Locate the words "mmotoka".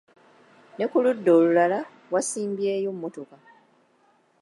2.93-3.37